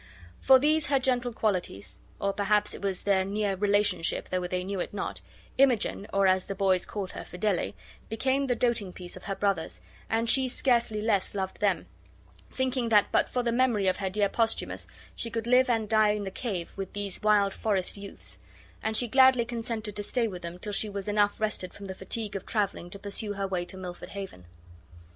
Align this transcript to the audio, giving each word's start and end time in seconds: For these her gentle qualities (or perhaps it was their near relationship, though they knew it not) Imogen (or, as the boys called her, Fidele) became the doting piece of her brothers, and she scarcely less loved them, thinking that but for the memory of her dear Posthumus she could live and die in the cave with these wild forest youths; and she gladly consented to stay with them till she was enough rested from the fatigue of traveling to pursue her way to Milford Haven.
For 0.39 0.57
these 0.57 0.87
her 0.87 0.97
gentle 0.97 1.31
qualities 1.31 1.99
(or 2.19 2.33
perhaps 2.33 2.73
it 2.73 2.81
was 2.81 3.03
their 3.03 3.23
near 3.23 3.55
relationship, 3.55 4.29
though 4.29 4.47
they 4.47 4.63
knew 4.63 4.79
it 4.79 4.95
not) 4.95 5.21
Imogen 5.59 6.07
(or, 6.11 6.25
as 6.25 6.45
the 6.47 6.55
boys 6.55 6.87
called 6.87 7.11
her, 7.11 7.23
Fidele) 7.23 7.75
became 8.09 8.47
the 8.47 8.55
doting 8.55 8.91
piece 8.93 9.15
of 9.15 9.25
her 9.25 9.35
brothers, 9.35 9.79
and 10.09 10.27
she 10.27 10.49
scarcely 10.49 11.01
less 11.01 11.35
loved 11.35 11.59
them, 11.59 11.85
thinking 12.49 12.89
that 12.89 13.11
but 13.11 13.29
for 13.29 13.43
the 13.43 13.51
memory 13.51 13.85
of 13.87 13.97
her 13.97 14.09
dear 14.09 14.27
Posthumus 14.27 14.87
she 15.15 15.29
could 15.29 15.45
live 15.45 15.69
and 15.69 15.87
die 15.87 16.13
in 16.13 16.23
the 16.23 16.31
cave 16.31 16.75
with 16.79 16.93
these 16.93 17.21
wild 17.21 17.53
forest 17.53 17.95
youths; 17.95 18.39
and 18.81 18.97
she 18.97 19.07
gladly 19.07 19.45
consented 19.45 19.95
to 19.95 20.01
stay 20.01 20.27
with 20.27 20.41
them 20.41 20.57
till 20.57 20.73
she 20.73 20.89
was 20.89 21.07
enough 21.07 21.39
rested 21.39 21.75
from 21.75 21.85
the 21.85 21.93
fatigue 21.93 22.35
of 22.35 22.43
traveling 22.43 22.89
to 22.89 22.97
pursue 22.97 23.33
her 23.33 23.47
way 23.47 23.63
to 23.65 23.77
Milford 23.77 24.09
Haven. 24.09 24.47